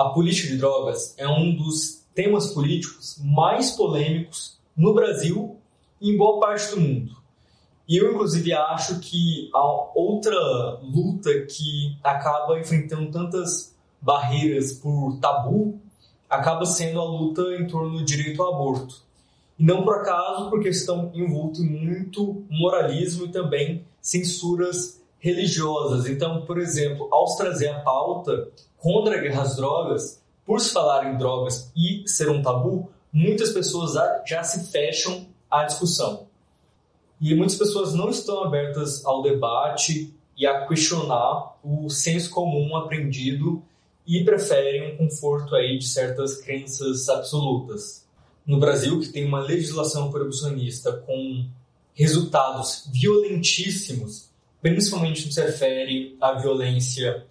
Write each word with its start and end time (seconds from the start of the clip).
A 0.00 0.08
política 0.08 0.48
de 0.48 0.56
drogas 0.56 1.14
é 1.18 1.28
um 1.28 1.54
dos 1.54 2.06
temas 2.14 2.54
políticos 2.54 3.20
mais 3.22 3.72
polêmicos 3.72 4.58
no 4.74 4.94
Brasil 4.94 5.58
e 6.00 6.10
em 6.10 6.16
boa 6.16 6.40
parte 6.40 6.70
do 6.70 6.80
mundo. 6.80 7.16
E 7.86 7.98
eu, 7.98 8.10
inclusive, 8.10 8.50
acho 8.54 8.98
que 9.00 9.50
a 9.52 9.62
outra 9.94 10.80
luta 10.82 11.30
que 11.42 11.98
acaba 12.02 12.58
enfrentando 12.58 13.10
tantas 13.10 13.76
barreiras 14.00 14.72
por 14.72 15.18
tabu 15.20 15.78
acaba 16.30 16.64
sendo 16.64 16.98
a 16.98 17.04
luta 17.04 17.42
em 17.58 17.66
torno 17.66 17.98
do 17.98 18.02
direito 18.02 18.42
ao 18.42 18.54
aborto. 18.54 19.02
E 19.58 19.62
não 19.62 19.84
por 19.84 19.96
acaso, 19.96 20.48
porque 20.48 20.70
estão 20.70 21.10
envoltos 21.12 21.60
em 21.60 21.68
muito 21.68 22.42
moralismo 22.48 23.26
e 23.26 23.28
também 23.28 23.84
censuras 24.00 24.99
religiosas. 25.20 26.06
Então, 26.08 26.42
por 26.46 26.58
exemplo, 26.58 27.08
ao 27.12 27.36
trazer 27.36 27.68
a 27.68 27.80
pauta 27.80 28.48
contra 28.78 29.16
a 29.16 29.20
guerra 29.20 29.42
às 29.42 29.54
drogas, 29.54 30.20
por 30.44 30.60
se 30.60 30.72
falar 30.72 31.12
em 31.12 31.16
drogas 31.16 31.70
e 31.76 32.02
ser 32.08 32.28
um 32.28 32.42
tabu, 32.42 32.90
muitas 33.12 33.50
pessoas 33.50 33.92
já 34.26 34.42
se 34.42 34.70
fecham 34.72 35.26
à 35.50 35.64
discussão. 35.64 36.26
E 37.20 37.34
muitas 37.34 37.56
pessoas 37.56 37.92
não 37.92 38.08
estão 38.08 38.42
abertas 38.42 39.04
ao 39.04 39.22
debate 39.22 40.12
e 40.36 40.46
a 40.46 40.66
questionar 40.66 41.56
o 41.62 41.90
senso 41.90 42.30
comum 42.30 42.74
aprendido 42.74 43.62
e 44.06 44.24
preferem 44.24 44.94
um 44.94 44.96
conforto 44.96 45.54
aí 45.54 45.78
de 45.78 45.86
certas 45.86 46.36
crenças 46.38 47.08
absolutas. 47.10 48.06
No 48.46 48.58
Brasil, 48.58 48.98
que 48.98 49.10
tem 49.10 49.26
uma 49.26 49.40
legislação 49.40 50.10
proibicionista 50.10 50.92
com 50.92 51.46
resultados 51.92 52.88
violentíssimos, 52.90 54.29
principalmente 54.60 55.22
no 55.22 55.28
que 55.28 55.34
se 55.34 55.42
refere 55.42 56.16
à 56.20 56.32
violência 56.32 57.24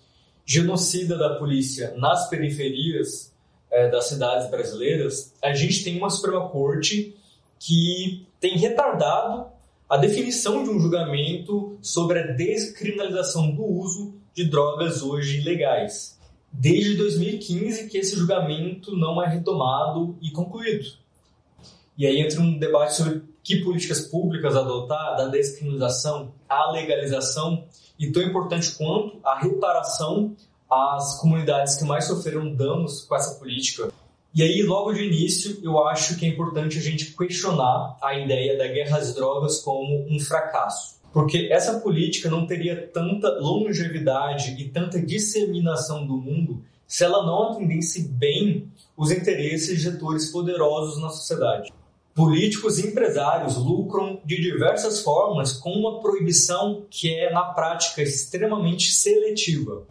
genocida 0.46 1.18
da 1.18 1.36
polícia 1.36 1.94
nas 1.96 2.28
periferias 2.28 3.34
é, 3.70 3.90
das 3.90 4.06
cidades 4.06 4.50
brasileiras, 4.50 5.34
a 5.42 5.54
gente 5.54 5.84
tem 5.84 5.98
uma 5.98 6.10
Suprema 6.10 6.50
Corte 6.50 7.16
que 7.60 8.26
tem 8.40 8.58
retardado 8.58 9.46
a 9.88 9.98
definição 9.98 10.64
de 10.64 10.70
um 10.70 10.80
julgamento 10.80 11.78
sobre 11.82 12.20
a 12.20 12.28
descriminalização 12.28 13.52
do 13.52 13.64
uso 13.64 14.16
de 14.34 14.46
drogas 14.46 15.02
hoje 15.02 15.40
ilegais. 15.40 16.18
Desde 16.52 16.96
2015 16.96 17.90
que 17.90 17.98
esse 17.98 18.16
julgamento 18.16 18.96
não 18.96 19.22
é 19.22 19.28
retomado 19.28 20.18
e 20.22 20.32
concluído. 20.32 20.86
E 21.98 22.08
aí 22.08 22.20
entra 22.20 22.40
um 22.40 22.58
debate 22.58 22.96
sobre 22.96 23.22
que 23.50 23.64
políticas 23.64 24.02
públicas 24.02 24.56
adotar 24.56 25.18
da 25.18 25.26
descriminalização 25.26 26.32
à 26.48 26.70
legalização 26.70 27.66
e 27.98 28.12
tão 28.12 28.22
importante 28.22 28.76
quanto 28.78 29.18
a 29.24 29.40
reparação 29.40 30.36
às 30.70 31.20
comunidades 31.20 31.76
que 31.76 31.84
mais 31.84 32.06
sofreram 32.06 32.54
danos 32.54 33.02
com 33.02 33.16
essa 33.16 33.40
política. 33.40 33.92
E 34.36 34.44
aí, 34.44 34.62
logo 34.62 34.94
de 34.94 35.04
início, 35.04 35.58
eu 35.64 35.84
acho 35.88 36.16
que 36.16 36.28
é 36.28 36.30
importante 36.30 36.78
a 36.78 36.82
gente 36.82 37.18
questionar 37.18 37.98
a 38.04 38.14
ideia 38.14 38.56
da 38.56 38.68
guerra 38.68 39.00
às 39.00 39.16
drogas 39.16 39.62
como 39.62 40.06
um 40.08 40.20
fracasso. 40.20 41.00
Porque 41.12 41.50
essa 41.52 41.80
política 41.80 42.30
não 42.30 42.46
teria 42.46 42.88
tanta 42.94 43.30
longevidade 43.40 44.62
e 44.62 44.70
tanta 44.70 45.02
disseminação 45.02 46.06
do 46.06 46.18
mundo 46.18 46.64
se 46.86 47.04
ela 47.04 47.26
não 47.26 47.54
atendesse 47.54 48.08
bem 48.10 48.72
os 48.96 49.10
interesses 49.10 49.82
de 49.82 49.90
setores 49.90 50.32
poderosos 50.32 51.02
na 51.02 51.10
sociedade. 51.10 51.74
Políticos 52.20 52.78
e 52.78 52.88
empresários 52.88 53.56
lucram 53.56 54.20
de 54.26 54.42
diversas 54.42 55.02
formas 55.02 55.54
com 55.54 55.72
uma 55.72 56.02
proibição 56.02 56.86
que 56.90 57.14
é, 57.14 57.32
na 57.32 57.44
prática, 57.44 58.02
extremamente 58.02 58.92
seletiva. 58.92 59.88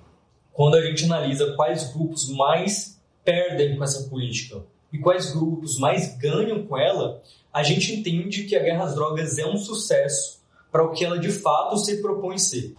Quando 0.53 0.75
a 0.75 0.83
gente 0.85 1.07
analisa 1.07 1.55
quais 1.55 1.91
grupos 1.91 2.29
mais 2.29 3.01
perdem 3.25 3.79
com 3.79 3.83
essa 3.83 4.11
política 4.11 4.63
e 4.93 4.99
quais 4.99 5.33
grupos 5.33 5.79
mais 5.79 6.19
ganham 6.19 6.67
com 6.67 6.77
ela, 6.77 7.23
a 7.51 7.63
gente 7.63 7.95
entende 7.95 8.45
que 8.45 8.55
a 8.55 8.63
guerra 8.63 8.85
às 8.85 8.95
drogas 8.95 9.39
é 9.39 9.47
um 9.47 9.57
sucesso 9.57 10.43
para 10.71 10.85
o 10.85 10.93
que 10.93 11.07
ela 11.07 11.19
de 11.19 11.31
fato 11.31 11.79
se 11.79 12.03
propõe 12.03 12.37
ser. 12.37 12.75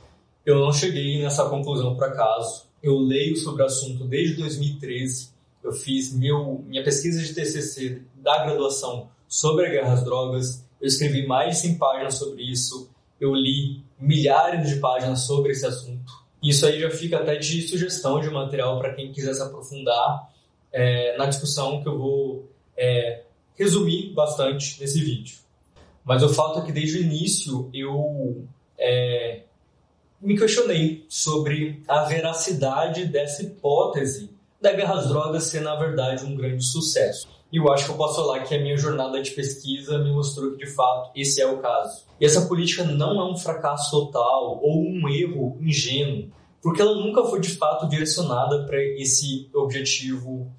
Eu 0.46 0.60
não 0.60 0.72
cheguei 0.72 1.24
nessa 1.24 1.50
conclusão 1.50 1.96
por 1.96 2.04
acaso. 2.04 2.68
Eu 2.84 3.00
leio 3.00 3.36
sobre 3.36 3.64
o 3.64 3.66
assunto 3.66 4.06
desde 4.06 4.36
2013. 4.36 5.32
Eu 5.64 5.72
fiz 5.72 6.14
meu, 6.14 6.64
minha 6.68 6.84
pesquisa 6.84 7.20
de 7.20 7.34
TCC 7.34 8.04
da 8.14 8.46
graduação 8.46 9.10
sobre 9.30 9.68
a 9.68 9.70
guerra 9.70 9.94
às 9.94 10.04
drogas. 10.04 10.66
Eu 10.82 10.88
escrevi 10.88 11.26
mais 11.28 11.56
de 11.56 11.62
100 11.62 11.78
páginas 11.78 12.16
sobre 12.16 12.42
isso. 12.44 12.90
Eu 13.22 13.34
li 13.36 13.84
milhares 14.00 14.68
de 14.68 14.78
páginas 14.78 15.22
sobre 15.22 15.52
esse 15.52 15.66
assunto. 15.66 16.12
Isso 16.42 16.66
aí 16.66 16.80
já 16.80 16.90
fica 16.90 17.18
até 17.18 17.36
de 17.36 17.62
sugestão 17.62 18.20
de 18.20 18.30
material 18.30 18.80
para 18.80 18.94
quem 18.94 19.12
quiser 19.12 19.34
se 19.34 19.42
aprofundar 19.42 20.30
é, 20.72 21.16
na 21.18 21.26
discussão 21.26 21.82
que 21.82 21.88
eu 21.88 21.98
vou 21.98 22.50
é, 22.76 23.24
resumir 23.56 24.14
bastante 24.14 24.80
nesse 24.80 25.00
vídeo. 25.02 25.38
Mas 26.04 26.24
o 26.24 26.30
fato 26.30 26.60
é 26.60 26.66
que 26.66 26.72
desde 26.72 26.98
o 26.98 27.02
início 27.02 27.70
eu 27.74 28.46
é, 28.78 29.44
me 30.22 30.38
questionei 30.38 31.06
sobre 31.10 31.84
a 31.88 32.04
veracidade 32.06 33.06
dessa 33.06 33.44
hipótese 33.44 34.30
da 34.62 34.72
guerra 34.74 34.96
às 34.96 35.08
drogas 35.08 35.44
ser, 35.44 35.62
na 35.62 35.76
verdade, 35.76 36.26
um 36.26 36.36
grande 36.36 36.64
sucesso. 36.64 37.28
E 37.52 37.58
eu 37.58 37.72
acho 37.72 37.86
que 37.86 37.92
eu 37.92 37.98
posso 37.98 38.16
falar 38.18 38.44
que 38.44 38.54
a 38.54 38.60
minha 38.60 38.78
jornada 38.78 39.22
de 39.22 39.32
pesquisa 39.32 39.98
me 39.98 40.12
mostrou 40.12 40.52
que, 40.52 40.66
de 40.66 40.72
fato, 40.72 41.12
esse 41.16 41.42
é 41.42 41.48
o 41.48 41.58
caso. 41.58 42.04
E 42.20 42.26
essa 42.26 42.46
política 42.48 42.84
não 42.84 43.20
é 43.20 43.32
um 43.32 43.36
fracasso 43.36 43.90
total 43.90 44.60
ou 44.62 44.82
um 44.82 45.10
erro 45.10 45.58
ingênuo, 45.60 46.30
porque 46.62 46.82
ela 46.82 46.96
nunca 46.96 47.24
foi, 47.24 47.40
de 47.40 47.50
fato, 47.50 47.88
direcionada 47.88 48.66
para 48.66 48.78
esse 48.82 49.50
objetivo 49.54 50.52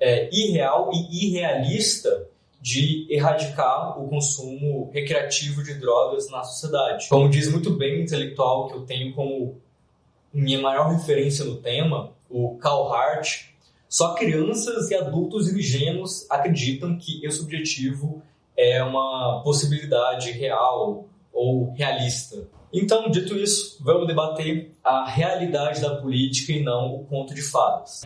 é, 0.00 0.28
irreal 0.32 0.90
e 0.92 1.28
irrealista 1.28 2.28
de 2.60 3.06
erradicar 3.10 4.02
o 4.02 4.08
consumo 4.08 4.90
recreativo 4.90 5.62
de 5.62 5.74
drogas 5.74 6.30
na 6.30 6.42
sociedade. 6.42 7.08
Como 7.10 7.28
diz 7.28 7.50
muito 7.50 7.70
bem 7.70 7.98
o 7.98 8.02
intelectual 8.02 8.68
que 8.68 8.74
eu 8.74 8.86
tenho 8.86 9.14
como 9.14 9.60
minha 10.32 10.60
maior 10.60 10.90
referência 10.90 11.44
no 11.44 11.56
tema, 11.56 12.10
o 12.28 12.56
Carl 12.56 12.90
Hart, 12.92 13.50
só 13.94 14.12
crianças 14.12 14.90
e 14.90 14.94
adultos 14.96 15.48
ingênuos 15.52 16.28
acreditam 16.28 16.98
que 16.98 17.24
esse 17.24 17.40
objetivo 17.40 18.20
é 18.56 18.82
uma 18.82 19.40
possibilidade 19.44 20.32
real 20.32 21.06
ou 21.32 21.72
realista. 21.74 22.44
Então, 22.72 23.08
dito 23.08 23.36
isso, 23.36 23.78
vamos 23.80 24.08
debater 24.08 24.72
a 24.82 25.08
realidade 25.08 25.80
da 25.80 25.94
política 25.94 26.50
e 26.50 26.64
não 26.64 26.92
o 26.92 27.04
conto 27.04 27.32
de 27.36 27.42
fadas. 27.42 28.02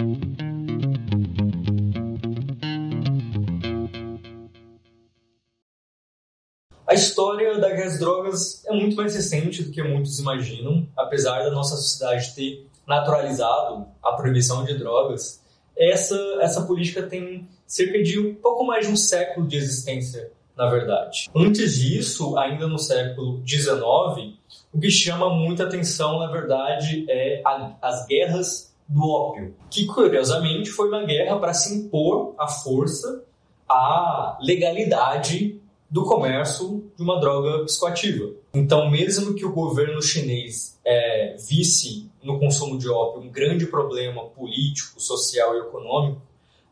A 6.86 6.92
história 6.92 7.58
da 7.58 7.70
guerra 7.70 7.86
às 7.86 7.98
drogas 7.98 8.62
é 8.66 8.74
muito 8.74 8.94
mais 8.94 9.14
recente 9.14 9.62
do 9.62 9.70
que 9.70 9.82
muitos 9.82 10.18
imaginam, 10.18 10.86
apesar 10.94 11.44
da 11.44 11.50
nossa 11.50 11.76
sociedade 11.76 12.34
ter 12.34 12.66
naturalizado 12.86 13.86
a 14.02 14.12
proibição 14.12 14.66
de 14.66 14.76
drogas 14.76 15.47
essa, 15.78 16.16
essa 16.40 16.62
política 16.62 17.02
tem 17.02 17.48
cerca 17.66 18.02
de 18.02 18.18
um 18.18 18.34
pouco 18.34 18.64
mais 18.64 18.86
de 18.86 18.92
um 18.92 18.96
século 18.96 19.46
de 19.46 19.56
existência, 19.56 20.32
na 20.56 20.68
verdade. 20.68 21.30
Antes 21.34 21.78
disso, 21.78 22.36
ainda 22.36 22.66
no 22.66 22.78
século 22.78 23.42
XIX, 23.46 24.34
o 24.72 24.80
que 24.80 24.90
chama 24.90 25.30
muita 25.30 25.64
atenção, 25.64 26.18
na 26.18 26.26
verdade, 26.26 27.06
é 27.08 27.40
a, 27.44 27.76
as 27.80 28.06
guerras 28.06 28.74
do 28.88 29.06
ópio, 29.08 29.54
que 29.70 29.86
curiosamente 29.86 30.70
foi 30.70 30.88
uma 30.88 31.04
guerra 31.04 31.38
para 31.38 31.54
se 31.54 31.74
impor 31.74 32.34
à 32.38 32.48
força 32.48 33.22
a 33.68 34.38
legalidade 34.40 35.60
do 35.90 36.04
comércio 36.04 36.90
de 36.96 37.02
uma 37.02 37.20
droga 37.20 37.64
psicoativa. 37.64 38.32
Então, 38.52 38.90
mesmo 38.90 39.34
que 39.34 39.44
o 39.44 39.52
governo 39.52 40.02
chinês 40.02 40.78
é, 40.84 41.36
visse 41.36 42.07
no 42.22 42.38
consumo 42.38 42.78
de 42.78 42.88
ópio 42.88 43.22
um 43.22 43.30
grande 43.30 43.66
problema 43.66 44.24
político, 44.24 45.00
social 45.00 45.56
e 45.56 45.60
econômico, 45.60 46.20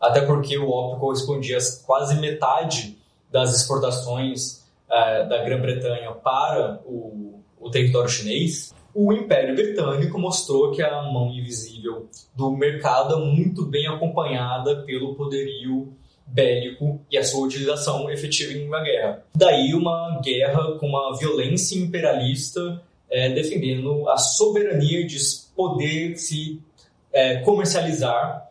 até 0.00 0.20
porque 0.20 0.58
o 0.58 0.70
ópio 0.70 1.00
correspondia 1.00 1.58
a 1.58 1.86
quase 1.86 2.16
metade 2.20 2.98
das 3.30 3.54
exportações 3.54 4.64
é, 4.90 5.24
da 5.26 5.42
Grã-Bretanha 5.42 6.12
para 6.12 6.80
o, 6.84 7.40
o 7.58 7.70
território 7.70 8.08
chinês, 8.08 8.74
o 8.94 9.12
Império 9.12 9.54
Britânico 9.54 10.18
mostrou 10.18 10.70
que 10.70 10.82
a 10.82 11.02
mão 11.02 11.30
invisível 11.30 12.08
do 12.34 12.50
mercado 12.50 13.14
é 13.14 13.18
muito 13.18 13.66
bem 13.66 13.86
acompanhada 13.86 14.84
pelo 14.84 15.14
poderio 15.14 15.92
bélico 16.26 17.00
e 17.10 17.18
a 17.18 17.22
sua 17.22 17.46
utilização 17.46 18.10
efetiva 18.10 18.52
em 18.54 18.66
uma 18.66 18.82
guerra. 18.82 19.22
Daí 19.34 19.74
uma 19.74 20.18
guerra 20.24 20.78
com 20.78 20.86
uma 20.86 21.14
violência 21.16 21.78
imperialista 21.78 22.82
é, 23.10 23.30
defendendo 23.30 24.08
a 24.08 24.16
soberania 24.16 25.06
de 25.06 25.18
poder 25.54 26.16
se 26.16 26.60
é, 27.12 27.36
comercializar 27.40 28.46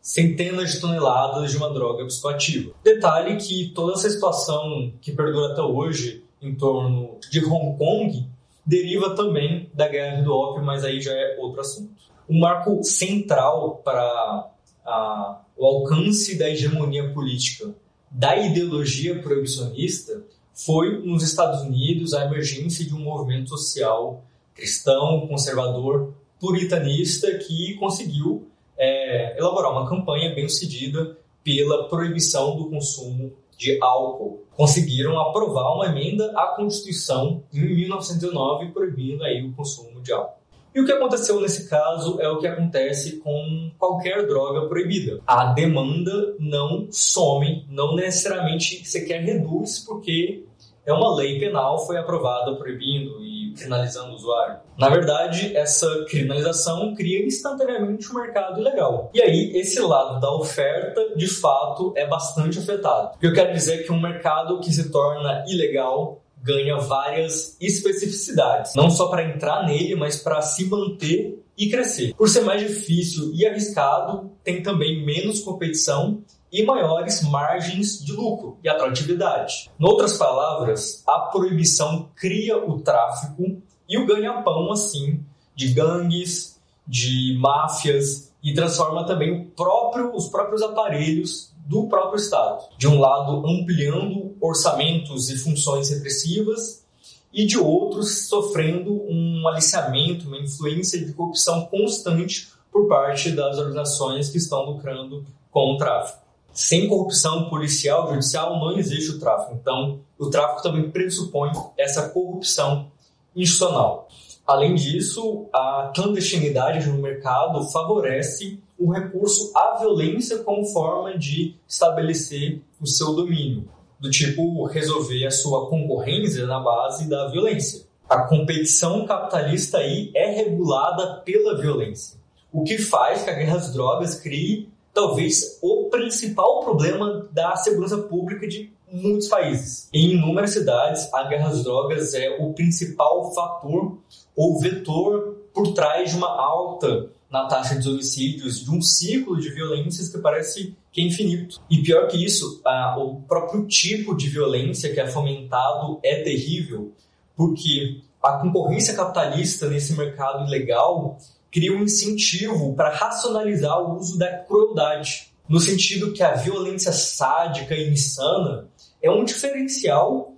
centenas 0.00 0.72
de 0.72 0.80
toneladas 0.80 1.50
de 1.50 1.56
uma 1.56 1.72
droga 1.72 2.06
psicoativa. 2.06 2.72
Detalhe 2.82 3.36
que 3.36 3.70
toda 3.74 3.92
essa 3.92 4.08
situação 4.08 4.92
que 5.00 5.12
perdura 5.12 5.52
até 5.52 5.60
hoje 5.60 6.24
em 6.40 6.54
torno 6.54 7.18
de 7.30 7.44
Hong 7.44 7.76
Kong 7.76 8.26
deriva 8.64 9.14
também 9.14 9.70
da 9.74 9.88
guerra 9.88 10.22
do 10.22 10.32
ópio, 10.32 10.64
mas 10.64 10.84
aí 10.84 11.00
já 11.00 11.12
é 11.12 11.36
outro 11.38 11.60
assunto. 11.60 11.90
O 12.28 12.38
marco 12.38 12.82
central 12.84 13.82
para 13.84 14.50
a, 14.84 15.40
o 15.56 15.66
alcance 15.66 16.38
da 16.38 16.48
hegemonia 16.48 17.12
política 17.12 17.74
da 18.10 18.36
ideologia 18.36 19.20
proibicionista 19.20 20.22
foi 20.64 20.98
nos 21.04 21.22
Estados 21.22 21.62
Unidos 21.62 22.14
a 22.14 22.24
emergência 22.24 22.84
de 22.84 22.94
um 22.94 23.00
movimento 23.00 23.50
social 23.50 24.24
cristão, 24.58 25.24
conservador, 25.28 26.14
puritanista 26.40 27.32
que 27.38 27.74
conseguiu 27.74 28.48
é, 28.76 29.38
elaborar 29.38 29.70
uma 29.70 29.88
campanha 29.88 30.34
bem 30.34 30.48
sucedida 30.48 31.16
pela 31.44 31.88
proibição 31.88 32.56
do 32.56 32.68
consumo 32.68 33.32
de 33.56 33.78
álcool. 33.80 34.44
Conseguiram 34.56 35.18
aprovar 35.20 35.74
uma 35.74 35.86
emenda 35.86 36.32
à 36.36 36.54
Constituição 36.56 37.42
em 37.52 37.60
1909 37.60 38.72
proibindo 38.72 39.22
aí 39.22 39.46
o 39.46 39.52
consumo 39.52 40.00
de 40.00 40.12
álcool. 40.12 40.38
E 40.74 40.80
o 40.80 40.84
que 40.84 40.92
aconteceu 40.92 41.40
nesse 41.40 41.68
caso 41.68 42.20
é 42.20 42.28
o 42.28 42.38
que 42.38 42.46
acontece 42.46 43.18
com 43.18 43.70
qualquer 43.78 44.26
droga 44.26 44.68
proibida. 44.68 45.20
A 45.26 45.46
demanda 45.46 46.36
não 46.38 46.88
some, 46.90 47.64
não 47.70 47.96
necessariamente 47.96 48.86
sequer 48.86 49.22
reduz, 49.22 49.80
porque 49.80 50.44
é 50.88 50.92
uma 50.92 51.14
lei 51.14 51.38
penal, 51.38 51.84
foi 51.86 51.98
aprovada 51.98 52.54
proibindo 52.56 53.22
e 53.22 53.52
criminalizando 53.52 54.12
o 54.12 54.14
usuário. 54.14 54.60
Na 54.78 54.88
verdade, 54.88 55.54
essa 55.54 55.86
criminalização 56.08 56.94
cria 56.94 57.26
instantaneamente 57.26 58.10
um 58.10 58.14
mercado 58.14 58.58
ilegal. 58.58 59.10
E 59.12 59.20
aí, 59.20 59.52
esse 59.54 59.78
lado 59.80 60.18
da 60.18 60.32
oferta, 60.32 61.14
de 61.14 61.28
fato, 61.28 61.92
é 61.94 62.06
bastante 62.06 62.58
afetado. 62.58 63.16
O 63.16 63.18
que 63.18 63.26
eu 63.26 63.34
quero 63.34 63.52
dizer 63.52 63.80
é 63.80 63.82
que 63.82 63.92
um 63.92 64.00
mercado 64.00 64.60
que 64.60 64.72
se 64.72 64.90
torna 64.90 65.44
ilegal 65.46 66.22
ganha 66.42 66.78
várias 66.78 67.56
especificidades, 67.60 68.74
não 68.74 68.90
só 68.90 69.08
para 69.08 69.24
entrar 69.24 69.66
nele, 69.66 69.94
mas 69.94 70.16
para 70.16 70.40
se 70.40 70.64
manter 70.64 71.44
e 71.58 71.68
crescer. 71.68 72.14
Por 72.14 72.28
ser 72.28 72.42
mais 72.42 72.62
difícil 72.62 73.32
e 73.34 73.44
arriscado, 73.44 74.30
tem 74.44 74.62
também 74.62 75.04
menos 75.04 75.40
competição 75.40 76.22
e 76.52 76.64
maiores 76.64 77.22
margens 77.22 78.02
de 78.04 78.12
lucro 78.12 78.58
e 78.62 78.68
atratividade. 78.68 79.70
Em 79.78 79.84
outras 79.84 80.16
palavras, 80.16 81.02
a 81.06 81.20
proibição 81.30 82.08
cria 82.14 82.56
o 82.58 82.80
tráfico 82.80 83.60
e 83.88 83.98
o 83.98 84.06
ganha-pão 84.06 84.72
assim 84.72 85.24
de 85.54 85.68
gangues, 85.72 86.60
de 86.86 87.36
máfias 87.40 88.32
e 88.42 88.54
transforma 88.54 89.04
também 89.04 89.44
próprio, 89.56 90.14
os 90.14 90.28
próprios 90.28 90.62
aparelhos 90.62 91.52
do 91.66 91.86
próprio 91.88 92.18
Estado. 92.18 92.64
De 92.78 92.86
um 92.86 92.98
lado, 92.98 93.46
ampliando 93.46 94.36
orçamentos 94.40 95.28
e 95.28 95.36
funções 95.36 95.90
repressivas, 95.90 96.86
e 97.32 97.44
de 97.44 97.58
outros, 97.58 98.28
sofrendo 98.28 99.02
um 99.06 99.46
aliciamento, 99.48 100.26
uma 100.26 100.38
influência 100.38 101.04
de 101.04 101.12
corrupção 101.12 101.66
constante 101.66 102.48
por 102.72 102.88
parte 102.88 103.30
das 103.30 103.58
organizações 103.58 104.30
que 104.30 104.38
estão 104.38 104.64
lucrando 104.64 105.26
com 105.50 105.74
o 105.74 105.76
tráfico. 105.76 106.27
Sem 106.52 106.88
corrupção 106.88 107.48
policial, 107.48 108.08
judicial, 108.08 108.58
não 108.58 108.76
existe 108.76 109.10
o 109.12 109.20
tráfico. 109.20 109.56
Então, 109.60 110.00
o 110.18 110.28
tráfico 110.28 110.62
também 110.62 110.90
pressupõe 110.90 111.52
essa 111.76 112.08
corrupção 112.08 112.90
institucional. 113.34 114.08
Além 114.46 114.74
disso, 114.74 115.46
a 115.52 115.92
clandestinidade 115.94 116.88
no 116.88 116.98
mercado 116.98 117.62
favorece 117.70 118.58
o 118.78 118.90
recurso 118.90 119.52
à 119.54 119.78
violência 119.78 120.38
como 120.38 120.64
forma 120.64 121.18
de 121.18 121.54
estabelecer 121.68 122.62
o 122.80 122.86
seu 122.86 123.12
domínio, 123.14 123.68
do 124.00 124.08
tipo 124.08 124.64
resolver 124.64 125.26
a 125.26 125.30
sua 125.30 125.68
concorrência 125.68 126.46
na 126.46 126.60
base 126.60 127.08
da 127.08 127.28
violência. 127.28 127.86
A 128.08 128.22
competição 128.22 129.04
capitalista 129.04 129.78
aí 129.78 130.10
é 130.14 130.30
regulada 130.30 131.20
pela 131.26 131.60
violência, 131.60 132.18
o 132.50 132.64
que 132.64 132.78
faz 132.78 133.24
que 133.24 133.30
a 133.30 133.34
guerra 133.34 133.56
às 133.56 133.72
drogas 133.72 134.14
crie 134.14 134.70
talvez 134.98 135.60
o 135.62 135.88
principal 135.90 136.58
problema 136.64 137.28
da 137.30 137.54
segurança 137.54 137.98
pública 137.98 138.48
de 138.48 138.72
muitos 138.90 139.28
países. 139.28 139.88
Em 139.94 140.14
inúmeras 140.14 140.50
cidades, 140.50 141.08
a 141.14 141.22
guerra 141.22 141.50
às 141.50 141.62
drogas 141.62 142.14
é 142.14 142.36
o 142.40 142.52
principal 142.52 143.32
fator 143.32 143.96
ou 144.34 144.58
vetor 144.58 145.36
por 145.54 145.72
trás 145.72 146.10
de 146.10 146.16
uma 146.16 146.28
alta 146.28 147.10
na 147.30 147.46
taxa 147.46 147.78
de 147.78 147.88
homicídios, 147.88 148.64
de 148.64 148.72
um 148.72 148.82
ciclo 148.82 149.38
de 149.38 149.50
violências 149.50 150.08
que 150.08 150.18
parece 150.18 150.74
que 150.90 151.00
é 151.00 151.04
infinito. 151.04 151.60
E 151.70 151.80
pior 151.80 152.08
que 152.08 152.24
isso, 152.24 152.60
a, 152.64 152.98
o 152.98 153.20
próprio 153.20 153.68
tipo 153.68 154.16
de 154.16 154.28
violência 154.28 154.92
que 154.92 154.98
é 154.98 155.06
fomentado 155.06 156.00
é 156.02 156.24
terrível, 156.24 156.92
porque 157.36 158.00
a 158.20 158.32
concorrência 158.38 158.94
capitalista 158.94 159.68
nesse 159.68 159.92
mercado 159.92 160.44
ilegal 160.48 161.16
cria 161.50 161.72
um 161.72 161.82
incentivo 161.82 162.74
para 162.74 162.94
racionalizar 162.94 163.80
o 163.80 163.96
uso 163.96 164.18
da 164.18 164.38
crueldade, 164.38 165.32
no 165.48 165.58
sentido 165.58 166.12
que 166.12 166.22
a 166.22 166.34
violência 166.34 166.92
sádica 166.92 167.74
e 167.74 167.90
insana 167.90 168.68
é 169.02 169.10
um 169.10 169.24
diferencial 169.24 170.34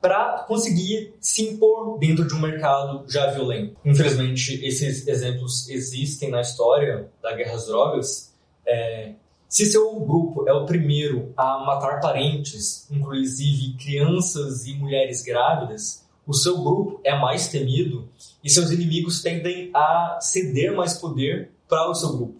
para 0.00 0.44
conseguir 0.46 1.14
se 1.20 1.42
impor 1.42 1.98
dentro 1.98 2.26
de 2.26 2.34
um 2.34 2.40
mercado 2.40 3.04
já 3.08 3.30
violento. 3.30 3.76
Infelizmente, 3.84 4.64
esses 4.64 5.06
exemplos 5.06 5.68
existem 5.68 6.30
na 6.30 6.40
história 6.40 7.10
da 7.22 7.34
guerra 7.34 7.54
às 7.54 7.66
drogas. 7.66 8.34
É, 8.64 9.14
se 9.48 9.66
seu 9.66 9.98
grupo 10.00 10.48
é 10.48 10.52
o 10.52 10.66
primeiro 10.66 11.32
a 11.36 11.64
matar 11.64 12.00
parentes, 12.00 12.86
inclusive 12.90 13.76
crianças 13.76 14.66
e 14.66 14.74
mulheres 14.74 15.22
grávidas, 15.22 16.06
o 16.28 16.34
seu 16.34 16.62
grupo 16.62 17.00
é 17.02 17.18
mais 17.18 17.48
temido 17.48 18.06
e 18.44 18.50
seus 18.50 18.70
inimigos 18.70 19.22
tendem 19.22 19.70
a 19.72 20.18
ceder 20.20 20.76
mais 20.76 20.92
poder 20.92 21.50
para 21.66 21.90
o 21.90 21.94
seu 21.94 22.10
grupo. 22.10 22.34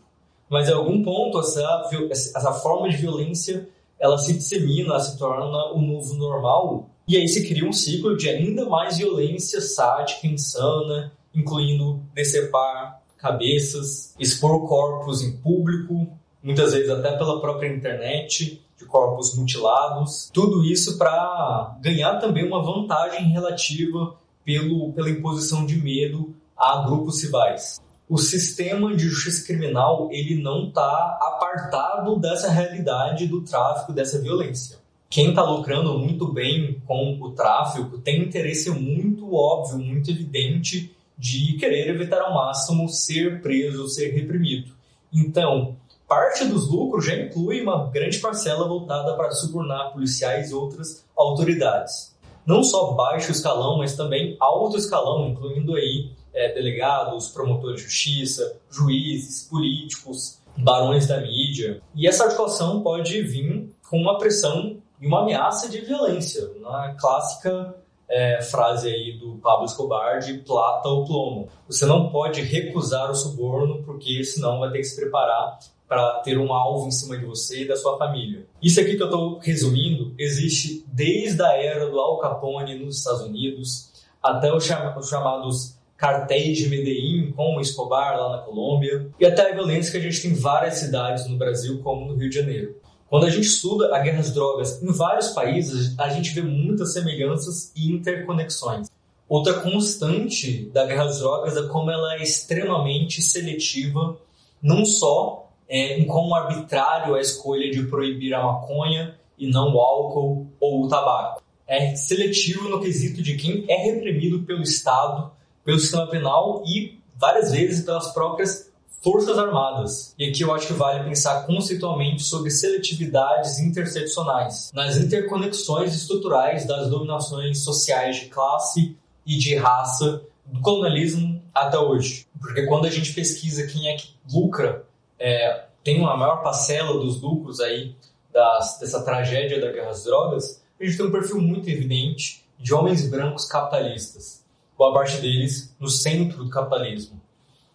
Mas 0.46 0.69
em 0.69 0.73
algum 0.73 1.02
ponto 1.02 1.40
essa, 1.40 1.88
essa 2.12 2.52
forma 2.52 2.90
de 2.90 2.99
violência 2.99 3.67
ela 3.99 4.19
se 4.19 4.35
dissemina, 4.35 5.00
se 5.00 5.19
torna 5.19 5.73
o 5.73 5.81
novo 5.81 6.14
normal 6.14 6.90
e 7.08 7.17
aí 7.17 7.26
se 7.26 7.49
cria 7.49 7.67
um 7.67 7.73
ciclo 7.73 8.14
de 8.14 8.29
ainda 8.29 8.67
mais 8.67 8.99
violência 8.99 9.61
sádica, 9.62 10.26
insana, 10.26 11.11
incluindo 11.34 12.02
decepar 12.12 13.00
cabeças, 13.17 14.14
expor 14.20 14.69
corpos 14.69 15.23
em 15.23 15.38
público, 15.38 16.06
muitas 16.43 16.73
vezes 16.73 16.90
até 16.90 17.17
pela 17.17 17.40
própria 17.40 17.73
internet, 17.73 18.62
de 18.76 18.85
corpos 18.85 19.37
mutilados. 19.37 20.31
Tudo 20.32 20.64
isso 20.64 20.96
para 20.96 21.76
ganhar 21.81 22.19
também 22.19 22.46
uma 22.46 22.62
vantagem 22.62 23.29
relativa 23.29 24.17
pelo, 24.44 24.93
pela 24.93 25.11
imposição 25.11 25.67
de 25.67 25.76
medo 25.76 26.35
a 26.56 26.85
grupos 26.85 27.23
rivais. 27.23 27.81
O 28.08 28.17
sistema 28.17 28.94
de 28.96 29.08
justiça 29.08 29.46
criminal 29.46 30.08
ele 30.11 30.40
não 30.40 30.69
está 30.69 31.19
apartado 31.20 32.17
dessa 32.19 32.49
realidade 32.49 33.27
do 33.27 33.43
tráfico, 33.43 33.93
dessa 33.93 34.20
violência 34.20 34.79
quem 35.10 35.31
está 35.31 35.43
lucrando 35.43 35.98
muito 35.98 36.31
bem 36.32 36.82
com 36.86 37.19
o 37.20 37.31
tráfico 37.32 37.98
tem 37.98 38.22
interesse 38.22 38.70
muito 38.70 39.34
óbvio, 39.34 39.79
muito 39.79 40.10
evidente 40.10 40.94
de 41.17 41.55
querer 41.55 41.89
evitar 41.89 42.20
ao 42.20 42.34
máximo 42.34 42.89
ser 42.89 43.41
preso, 43.41 43.89
ser 43.89 44.10
reprimido. 44.10 44.72
Então, 45.13 45.77
parte 46.08 46.46
dos 46.46 46.69
lucros 46.70 47.05
já 47.05 47.15
inclui 47.15 47.60
uma 47.60 47.86
grande 47.91 48.19
parcela 48.19 48.67
voltada 48.67 49.15
para 49.15 49.31
subornar 49.31 49.93
policiais 49.93 50.50
e 50.50 50.55
outras 50.55 51.06
autoridades. 51.15 52.17
Não 52.46 52.65
só 52.65 52.93
baixo 52.93 53.31
escalão, 53.31 53.77
mas 53.77 53.94
também 53.94 54.34
alto 54.41 54.79
escalão, 54.79 55.29
incluindo 55.29 55.74
aí 55.74 56.10
é, 56.32 56.55
delegados, 56.55 57.29
promotores 57.29 57.82
de 57.82 57.86
justiça, 57.86 58.56
juízes, 58.70 59.46
políticos, 59.46 60.38
barões 60.56 61.06
da 61.06 61.20
mídia. 61.20 61.82
E 61.94 62.08
essa 62.08 62.24
articulação 62.24 62.82
pode 62.82 63.20
vir 63.20 63.70
com 63.91 63.98
uma 63.98 64.17
pressão 64.17 64.79
e 64.98 65.06
uma 65.06 65.20
ameaça 65.20 65.69
de 65.69 65.82
violência, 65.82 66.50
na 66.60 66.94
clássica 66.94 67.74
é, 68.08 68.41
frase 68.41 68.88
aí 68.88 69.19
do 69.19 69.34
Pablo 69.36 69.67
Escobar 69.67 70.20
de 70.20 70.38
plata 70.38 70.88
ou 70.88 71.05
plomo. 71.05 71.48
Você 71.69 71.84
não 71.84 72.08
pode 72.08 72.41
recusar 72.41 73.10
o 73.10 73.15
suborno 73.15 73.82
porque 73.84 74.24
senão 74.24 74.58
vai 74.58 74.70
ter 74.70 74.79
que 74.79 74.84
se 74.84 74.96
preparar 74.96 75.58
para 75.89 76.21
ter 76.21 76.39
um 76.39 76.53
alvo 76.53 76.87
em 76.87 76.91
cima 76.91 77.17
de 77.17 77.25
você 77.25 77.63
e 77.63 77.69
da 77.69 77.77
sua 77.77 77.97
família. 77.97 78.47
Isso 78.63 78.81
aqui 78.81 78.97
que 78.97 79.03
eu 79.03 79.07
estou 79.07 79.39
resumindo 79.39 80.15
existe 80.19 80.85
desde 80.89 81.43
a 81.43 81.53
era 81.57 81.89
do 81.89 81.99
Al 81.99 82.19
Capone 82.19 82.79
nos 82.79 82.99
Estados 82.99 83.23
Unidos 83.23 83.91
até 84.23 84.53
os 84.53 84.67
chamados 84.67 85.79
cartéis 85.97 86.59
de 86.59 86.69
Medellín 86.69 87.33
com 87.33 87.57
o 87.57 87.61
Escobar 87.61 88.17
lá 88.17 88.37
na 88.37 88.43
Colômbia 88.43 89.11
e 89.19 89.27
até 89.27 89.51
a 89.51 89.55
violência 89.55 89.91
que 89.91 89.97
a 89.97 90.01
gente 90.01 90.23
tem 90.23 90.31
em 90.31 90.35
várias 90.35 90.75
cidades 90.75 91.27
no 91.27 91.37
Brasil 91.37 91.81
como 91.83 92.07
no 92.07 92.15
Rio 92.15 92.29
de 92.29 92.37
Janeiro. 92.37 92.77
Quando 93.09 93.25
a 93.25 93.31
gente 93.31 93.47
estuda 93.47 93.97
a 93.97 93.99
guerra 94.01 94.21
às 94.21 94.33
drogas 94.33 94.83
em 94.83 94.93
vários 94.93 95.29
países, 95.29 95.99
a 95.99 96.11
gente 96.11 96.35
vê 96.35 96.43
muitas 96.43 96.93
semelhanças 96.93 97.73
e 97.75 97.91
interconexões. 97.91 98.89
Outra 99.27 99.55
constante 99.61 100.71
da 100.73 100.85
guerra 100.85 101.05
às 101.05 101.19
drogas 101.19 101.57
é 101.57 101.67
como 101.69 101.91
ela 101.91 102.15
é 102.15 102.23
extremamente 102.23 103.21
seletiva, 103.23 104.17
não 104.63 104.85
só 104.85 105.47
é, 105.69 105.98
em 105.98 106.06
como 106.06 106.34
arbitrário 106.34 107.15
a 107.15 107.20
escolha 107.20 107.70
de 107.70 107.84
proibir 107.84 108.34
a 108.34 108.43
maconha 108.43 109.15
e 109.37 109.48
não 109.51 109.75
o 109.75 109.81
álcool 109.81 110.46
ou 110.58 110.84
o 110.84 110.89
tabaco. 110.89 111.43
É 111.67 111.94
seletivo 111.94 112.69
no 112.69 112.81
quesito 112.81 113.22
de 113.22 113.37
quem 113.37 113.65
é 113.69 113.77
reprimido 113.77 114.43
pelo 114.44 114.63
Estado, 114.63 115.31
pelo 115.65 115.79
sistema 115.79 116.06
penal 116.06 116.63
e 116.67 116.98
várias 117.17 117.53
vezes 117.53 117.84
pelas 117.84 118.13
próprias 118.13 118.69
Forças 119.01 119.39
Armadas. 119.39 120.15
E 120.19 120.29
aqui 120.29 120.43
eu 120.43 120.53
acho 120.53 120.67
que 120.67 120.72
vale 120.72 121.05
pensar 121.05 121.46
conceitualmente 121.46 122.22
sobre 122.22 122.51
seletividades 122.51 123.60
interseccionais, 123.60 124.72
nas 124.75 124.96
interconexões 124.96 125.94
estruturais 125.94 126.67
das 126.67 126.91
dominações 126.91 127.63
sociais 127.63 128.17
de 128.17 128.27
classe 128.27 128.96
e 129.25 129.37
de 129.37 129.55
raça 129.55 130.22
do 130.44 130.60
colonialismo 130.60 131.41
até 131.55 131.79
hoje. 131.79 132.27
Porque 132.41 132.67
quando 132.67 132.87
a 132.87 132.91
gente 132.91 133.13
pesquisa 133.13 133.67
quem 133.67 133.89
é 133.89 133.96
que 133.96 134.08
lucra, 134.32 134.84
é, 135.19 135.67
tem 135.82 136.01
uma 136.01 136.17
maior 136.17 136.43
parcela 136.43 136.98
dos 137.01 137.20
lucros 137.20 137.60
aí 137.60 137.94
das, 138.32 138.79
dessa 138.79 139.03
tragédia 139.03 139.60
da 139.60 139.72
guerra 139.72 139.91
às 139.91 140.05
drogas, 140.05 140.63
a 140.81 140.84
gente 140.84 140.96
tem 140.96 141.06
um 141.06 141.10
perfil 141.10 141.41
muito 141.41 141.69
evidente 141.69 142.44
de 142.58 142.72
homens 142.75 143.08
brancos 143.08 143.46
capitalistas, 143.46 144.44
boa 144.77 144.93
parte 144.93 145.20
deles 145.20 145.75
no 145.79 145.89
centro 145.89 146.44
do 146.44 146.51
capitalismo. 146.51 147.20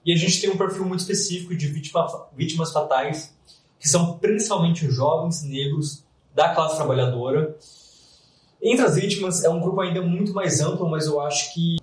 E 0.06 0.14
a 0.14 0.16
gente 0.16 0.42
tem 0.42 0.50
um 0.50 0.58
perfil 0.58 0.86
muito 0.86 1.00
específico 1.00 1.56
de 1.56 1.68
vítima, 1.68 2.28
vítimas 2.36 2.72
fatais, 2.72 3.34
que 3.80 3.88
são 3.88 4.18
principalmente 4.18 4.90
jovens 4.90 5.44
negros 5.44 6.04
da 6.34 6.54
classe 6.54 6.76
trabalhadora. 6.76 7.58
Entre 8.62 8.86
as 8.86 8.96
vítimas 8.96 9.44
é 9.44 9.50
um 9.50 9.60
grupo 9.60 9.82
ainda 9.82 10.02
muito 10.02 10.34
mais 10.34 10.62
amplo, 10.62 10.90
mas 10.90 11.06
eu 11.06 11.20
acho 11.22 11.54
que 11.54 11.78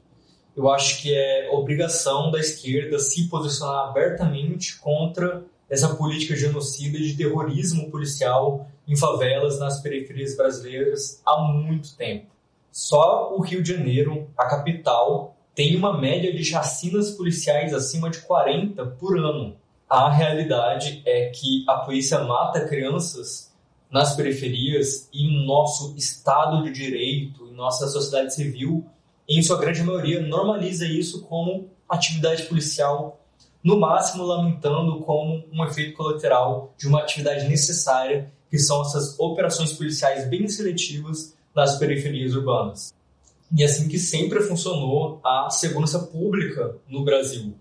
eu 0.56 0.70
acho 0.70 1.00
que 1.02 1.14
é 1.14 1.48
obrigação 1.52 2.30
da 2.30 2.38
esquerda 2.38 2.98
se 2.98 3.28
posicionar 3.28 3.88
abertamente 3.88 4.78
contra 4.78 5.44
essa 5.68 5.94
política 5.94 6.34
genocida 6.34 6.98
de 6.98 7.16
terrorismo 7.16 7.90
policial 7.90 8.68
em 8.86 8.96
favelas 8.96 9.58
nas 9.58 9.80
periferias 9.80 10.36
brasileiras 10.36 11.22
há 11.24 11.40
muito 11.42 11.96
tempo. 11.96 12.26
Só 12.72 13.32
o 13.34 13.40
Rio 13.40 13.62
de 13.62 13.72
Janeiro, 13.72 14.28
a 14.36 14.46
capital, 14.46 15.36
tem 15.54 15.76
uma 15.76 15.98
média 15.98 16.32
de 16.32 16.44
chacinas 16.44 17.10
policiais 17.10 17.72
acima 17.72 18.10
de 18.10 18.20
40 18.20 18.84
por 18.98 19.18
ano. 19.18 19.56
A 19.88 20.10
realidade 20.10 21.02
é 21.04 21.30
que 21.30 21.64
a 21.68 21.78
polícia 21.78 22.20
mata 22.20 22.66
crianças 22.66 23.52
nas 23.90 24.14
periferias 24.14 25.08
e 25.12 25.24
em 25.24 25.46
nosso 25.46 25.94
Estado 25.96 26.62
de 26.62 26.70
Direito, 26.70 27.46
em 27.46 27.54
nossa 27.54 27.88
sociedade 27.88 28.34
civil, 28.34 28.86
em 29.38 29.42
sua 29.42 29.58
grande 29.58 29.82
maioria, 29.84 30.20
normaliza 30.20 30.84
isso 30.84 31.22
como 31.22 31.70
atividade 31.88 32.42
policial, 32.44 33.24
no 33.62 33.78
máximo 33.78 34.24
lamentando 34.24 34.98
como 35.00 35.44
um 35.52 35.64
efeito 35.64 35.96
colateral 35.96 36.74
de 36.76 36.88
uma 36.88 37.00
atividade 37.00 37.48
necessária, 37.48 38.28
que 38.50 38.58
são 38.58 38.82
essas 38.82 39.18
operações 39.20 39.72
policiais 39.72 40.28
bem 40.28 40.48
seletivas 40.48 41.36
nas 41.54 41.78
periferias 41.78 42.34
urbanas. 42.34 42.92
E 43.56 43.62
assim 43.62 43.88
que 43.88 43.98
sempre 43.98 44.40
funcionou 44.40 45.20
a 45.24 45.48
segurança 45.50 46.00
pública 46.00 46.76
no 46.88 47.04
Brasil. 47.04 47.54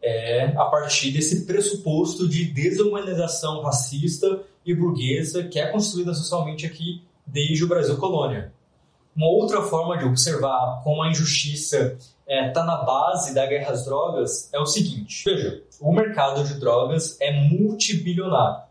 É 0.00 0.52
a 0.56 0.66
partir 0.66 1.10
desse 1.10 1.44
pressuposto 1.44 2.28
de 2.28 2.44
desumanização 2.44 3.62
racista 3.62 4.42
e 4.64 4.72
burguesa 4.72 5.42
que 5.44 5.58
é 5.58 5.66
construída 5.66 6.14
socialmente 6.14 6.64
aqui 6.64 7.02
desde 7.26 7.64
o 7.64 7.68
Brasil 7.68 7.96
colônia. 7.96 8.52
Uma 9.16 9.28
outra 9.28 9.62
forma 9.62 9.98
de 9.98 10.04
observar 10.04 10.80
como 10.84 11.02
a 11.02 11.10
injustiça 11.10 11.96
está 11.96 12.12
é, 12.26 12.50
tá 12.50 12.64
na 12.64 12.76
base 12.76 13.34
da 13.34 13.46
guerra 13.46 13.72
às 13.72 13.84
drogas 13.84 14.52
é 14.52 14.58
o 14.58 14.66
seguinte: 14.66 15.24
veja, 15.24 15.62
o 15.80 15.92
mercado 15.92 16.44
de 16.44 16.60
drogas 16.60 17.16
é 17.20 17.32
multibilionário. 17.32 18.68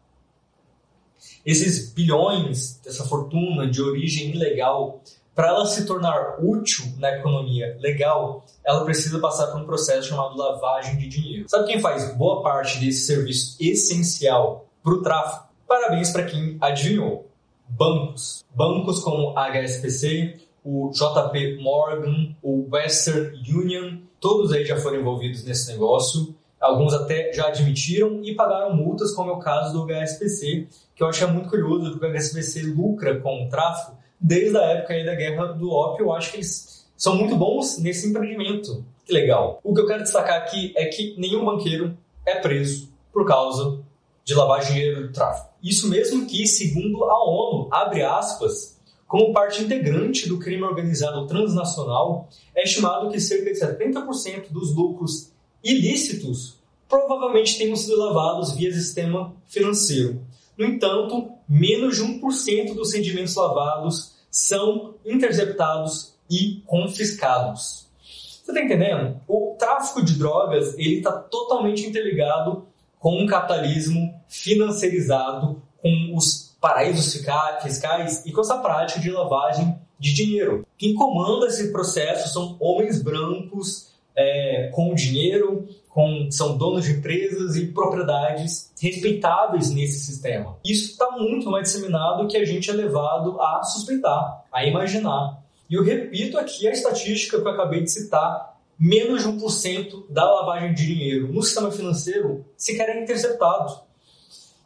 Esses 1.46 1.94
bilhões 1.94 2.80
dessa 2.84 3.06
fortuna 3.06 3.70
de 3.70 3.82
origem 3.82 4.32
ilegal 4.32 5.02
para 5.34 5.50
ela 5.50 5.68
se 5.68 5.86
tornar 5.86 6.38
útil 6.40 6.84
na 6.98 7.12
economia 7.16 7.78
legal, 7.80 8.44
ela 8.66 8.84
precisa 8.84 9.20
passar 9.20 9.48
por 9.48 9.62
um 9.62 9.66
processo 9.66 10.10
chamado 10.10 10.36
lavagem 10.36 10.98
de 10.98 11.08
dinheiro. 11.08 11.48
Sabe 11.48 11.68
quem 11.68 11.80
faz 11.80 12.12
boa 12.16 12.42
parte 12.42 12.80
desse 12.80 13.06
serviço 13.06 13.56
essencial 13.60 14.66
para 14.84 14.94
o 14.94 15.02
tráfico? 15.04 15.48
Parabéns 15.68 16.10
para 16.10 16.24
quem 16.24 16.58
adivinhou. 16.60 17.30
Bancos. 17.70 18.46
Bancos 18.56 19.00
como 19.00 19.38
a 19.38 19.48
HSBC, 19.52 20.40
o 20.64 20.92
JP 20.92 21.62
Morgan, 21.62 22.36
o 22.42 22.68
Western 22.72 23.38
Union, 23.50 23.98
todos 24.20 24.52
aí 24.52 24.66
já 24.66 24.78
foram 24.78 25.00
envolvidos 25.00 25.44
nesse 25.44 25.72
negócio. 25.72 26.36
Alguns 26.60 26.94
até 26.94 27.32
já 27.34 27.48
admitiram 27.48 28.22
e 28.24 28.34
pagaram 28.34 28.76
multas, 28.76 29.14
como 29.14 29.30
é 29.30 29.34
o 29.34 29.40
caso 29.40 29.74
do 29.74 29.86
HSBC, 29.86 30.68
que 30.96 31.04
eu 31.04 31.08
acho 31.08 31.28
muito 31.28 31.50
curioso, 31.50 31.92
porque 31.92 32.06
o 32.06 32.10
HSBC 32.10 32.64
lucra 32.64 33.20
com 33.20 33.46
o 33.46 33.50
tráfico 33.50 33.96
desde 34.20 34.58
a 34.58 34.64
época 34.64 34.94
aí 34.94 35.06
da 35.06 35.16
guerra 35.16 35.46
do 35.54 35.72
ópio, 35.72 36.06
eu 36.06 36.14
acho 36.14 36.32
que 36.32 36.38
eles 36.38 36.88
são 36.96 37.16
muito 37.16 37.36
bons 37.36 37.78
nesse 37.78 38.10
empreendimento. 38.10 38.84
Que 39.06 39.14
legal. 39.14 39.60
O 39.64 39.74
que 39.74 39.82
eu 39.82 39.88
quero 39.88 40.04
destacar 40.04 40.38
aqui 40.38 40.74
é 40.76 40.86
que 40.86 41.16
nenhum 41.18 41.46
banqueiro 41.46 41.98
é 42.26 42.36
preso 42.36 42.90
por 43.14 43.26
causa 43.26 43.80
de 44.26 44.34
lavar 44.34 44.60
dinheiro 44.60 45.08
do 45.08 45.14
tráfico. 45.14 45.54
Isso 45.68 45.90
mesmo 45.90 46.26
que, 46.26 46.48
segundo 46.48 47.04
a 47.04 47.24
ONU, 47.30 47.68
abre 47.70 48.02
aspas, 48.02 48.80
como 49.06 49.34
parte 49.34 49.62
integrante 49.62 50.30
do 50.30 50.40
crime 50.40 50.64
organizado 50.64 51.28
transnacional, 51.28 52.30
é 52.56 52.64
estimado 52.64 53.10
que 53.10 53.20
cerca 53.20 53.52
de 53.52 53.60
70% 53.60 54.50
dos 54.50 54.74
lucros 54.74 55.30
ilícitos 55.62 56.58
provavelmente 56.88 57.58
tenham 57.58 57.76
sido 57.76 57.98
lavados 57.98 58.54
via 58.54 58.72
sistema 58.72 59.36
financeiro. 59.46 60.22
No 60.58 60.66
entanto, 60.66 61.32
menos 61.50 61.98
de 61.98 62.04
1% 62.04 62.74
dos 62.74 62.94
rendimentos 62.94 63.36
lavados 63.36 64.14
são 64.32 64.96
interceptados 65.06 66.14
e 66.30 66.62
confiscados. 66.66 67.88
Você 68.02 68.52
está 68.52 68.64
entendendo? 68.64 69.20
O 69.28 69.58
tráfico 69.60 70.02
de 70.02 70.18
drogas 70.18 70.74
ele 70.78 71.00
está 71.00 71.12
totalmente 71.12 71.86
interligado 71.86 72.66
com 73.00 73.22
um 73.22 73.26
capitalismo 73.26 74.14
financiarizado, 74.28 75.62
com 75.82 76.14
os 76.16 76.56
paraísos 76.60 77.14
fiscais 77.62 78.26
e 78.26 78.32
com 78.32 78.42
essa 78.42 78.58
prática 78.58 79.00
de 79.00 79.12
lavagem 79.12 79.78
de 80.00 80.14
dinheiro. 80.14 80.66
Quem 80.78 80.94
comanda 80.94 81.48
esse 81.48 81.72
processo 81.72 82.34
são 82.34 82.58
homens 82.60 83.02
brancos 83.02 83.94
é, 84.16 84.70
com 84.74 84.94
dinheiro, 84.94 85.68
com, 85.90 86.28
são 86.32 86.58
donos 86.58 86.86
de 86.86 86.94
empresas 86.94 87.56
e 87.56 87.68
propriedades 87.68 88.72
respeitáveis 88.80 89.72
nesse 89.72 90.00
sistema. 90.00 90.58
Isso 90.66 90.92
está 90.92 91.12
muito 91.12 91.50
mais 91.50 91.72
disseminado 91.72 92.28
que 92.28 92.38
a 92.38 92.46
gente 92.46 92.70
é 92.70 92.74
levado 92.74 93.40
a 93.40 93.64
suspeitar, 93.64 94.44
a 94.52 94.66
imaginar. 94.66 95.42
E 95.70 95.76
eu 95.76 95.84
repito 95.84 96.38
aqui 96.38 96.68
a 96.68 96.72
estatística 96.72 97.40
que 97.40 97.48
eu 97.48 97.52
acabei 97.52 97.84
de 97.84 97.92
citar: 97.92 98.57
menos 98.80 99.24
de 99.24 99.30
1% 99.30 100.06
da 100.10 100.24
lavagem 100.24 100.74
de 100.74 100.86
dinheiro 100.86 101.32
no 101.34 101.42
sistema 101.42 101.72
financeiro 101.72 102.46
sequer 102.56 102.90
é 102.90 103.04
interceptado. 103.04 103.80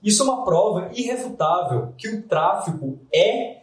Isso 0.04 0.24
é 0.24 0.26
uma 0.26 0.44
prova 0.44 0.90
irrefutável 0.94 1.94
que 1.98 2.10
o 2.10 2.24
tráfico 2.24 3.00
é 3.14 3.62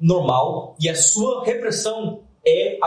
normal 0.00 0.76
e 0.80 0.88
a 0.88 0.96
sua 0.96 1.44
repressão 1.44 2.22
é 2.46 2.78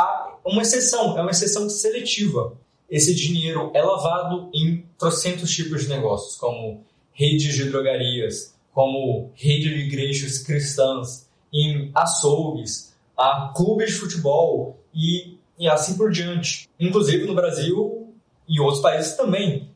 uma 0.45 0.61
exceção, 0.61 1.17
é 1.17 1.21
uma 1.21 1.31
exceção 1.31 1.69
seletiva. 1.69 2.57
Esse 2.89 3.13
dinheiro 3.13 3.71
é 3.73 3.81
lavado 3.81 4.49
em 4.53 4.85
trocentos 4.97 5.53
tipos 5.53 5.83
de 5.83 5.89
negócios, 5.89 6.35
como 6.35 6.85
redes 7.11 7.55
de 7.55 7.65
drogarias, 7.65 8.55
como 8.71 9.31
rede 9.35 9.69
de 9.69 9.87
igrejas 9.87 10.37
cristãs, 10.39 11.27
em 11.51 11.91
açougues, 11.95 12.95
a 13.17 13.51
clubes 13.55 13.93
de 13.93 13.99
futebol 13.99 14.79
e, 14.93 15.36
e 15.57 15.67
assim 15.67 15.97
por 15.97 16.11
diante. 16.11 16.69
Inclusive 16.79 17.25
no 17.25 17.35
Brasil 17.35 18.13
e 18.47 18.59
outros 18.59 18.81
países 18.81 19.15
também. 19.15 19.69